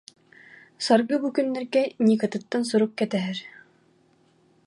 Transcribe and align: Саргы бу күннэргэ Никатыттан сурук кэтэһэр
Саргы 0.85 1.15
бу 1.21 1.29
күннэргэ 1.35 1.83
Никатыттан 2.07 2.61
сурук 2.69 2.91
кэтэһэр 2.99 3.37